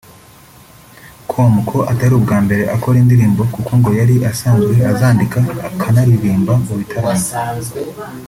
[1.31, 5.39] com ko atari ubwa mbere akora indirimbo kuko ngo yari asanzwe azandika
[5.69, 7.27] akanaririmba mu bitaramo